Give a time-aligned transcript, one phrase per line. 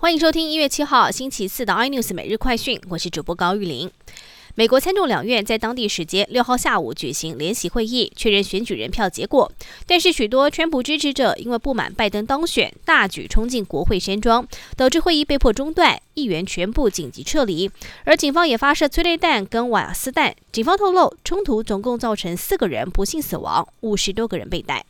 [0.00, 3.90] 欢迎收听一月七号星期四的 iNews 每日快讯，我是主播高玉玲。
[4.54, 9.52] 美国参众两院在当地时间六号下午举行联席会议，确认选举人票结果。
[9.86, 17.70] 但是，许多川普支持者因为不满拜登当选，大举冲进国会山庄，导致会议被迫中断，议员全部紧急撤离。
[18.04, 20.34] 而警方也发射催泪弹跟瓦斯弹。
[20.50, 24.86] 警方透露，冲突总共造成四个人不幸死亡，五十多个人被逮。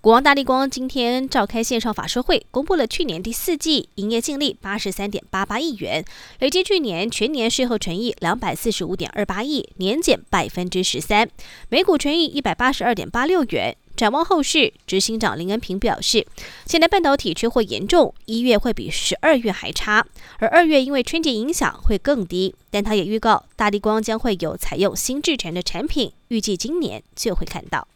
[0.00, 6.04] 国王大力光今天召开线上法说会，公布了去年第四季营业净利八十三点八八亿元，
[6.38, 11.28] 累计去年全年税后权益两百四十五点二八亿，年减百分之十三，
[11.68, 13.76] 每股权益一百八十二点八六元。
[13.96, 16.24] 展望后市，执行长林恩平表示，
[16.64, 20.06] 现在半导体缺货严重，一月会比十二月还差，
[20.38, 22.54] 而二月因为春节影响会更低。
[22.70, 27.88] 但他也预告，大力光将会有采用新制成的产品，预计今年就会看到。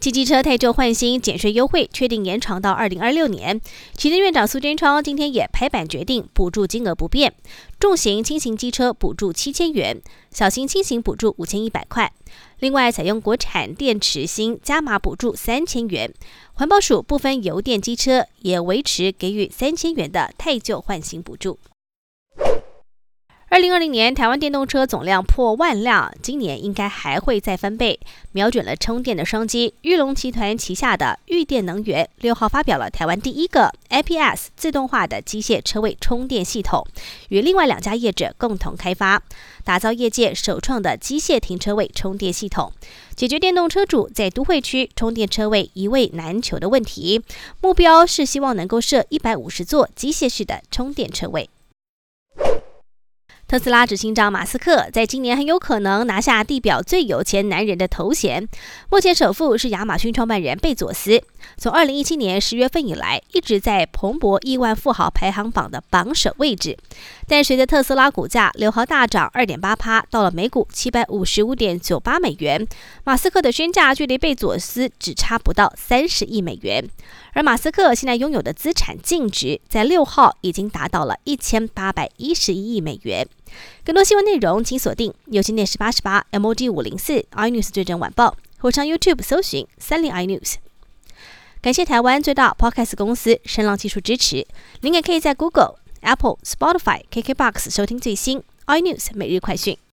[0.00, 3.60] 汽机车太旧换新减税优惠确定延长到二零二六年。
[3.96, 7.34] 其政院长苏贞昌今天也拍板决定，补助金额不变，
[7.80, 12.12] 重型轻型机车补助七千元，小型轻型补助五千一百块。
[12.60, 16.14] 另外，采用国产电池芯加码补助三千元。
[16.52, 21.58] 环保署部分油电机车也维持给予三千元的太旧换新补助。
[23.58, 27.98] 二零二零年，台湾电动车总量破万辆，今年应该还会再翻倍。
[28.30, 36.86] 瞄准了充电的商机，玉龙集团旗下的玉电能源六号发表了台湾第一个 APS 自动化的机械车位充电系统，
[37.30, 39.20] 与另外两家业者共同开发，
[39.64, 42.72] 打造业界首创的机械停车位充电系统，
[43.16, 47.22] 解决电动车主在都会区充电车位一位难求的问题。
[47.60, 51.50] 目标是希望能够设一百五十座机械式的充电车位。
[53.48, 58.46] 特斯拉执行长马斯克在今年很有可能拿下地表最有钱男人的头衔。
[58.90, 61.22] 目前首富是亚马逊创办人贝佐斯，
[61.56, 66.76] 从二零一七年十月份以来，一直在彭博亿万富豪排行榜的榜首位置。
[67.26, 72.68] 但随着特斯拉股价六号大涨二点八趴，到了每股七百五十五点九八美元，
[73.04, 76.86] 马斯克的身价距离贝佐斯只差不到三十亿美元。
[77.32, 83.26] 而马斯克现在拥有的资产净值在六号已经达到了一千八百一十一亿美元。
[83.84, 90.56] 更多新闻内容，请锁定有线电视八十八 MOD 五零四 iNews 最正晚报，或上 YouTube 搜寻三零 iNews。
[91.62, 94.46] 感谢台湾最大 Podcast 公司声浪技术支持。
[94.82, 99.78] 您也可以在 Google、Apple、Spotify、KKBox 收听最新 iNews 每日快讯。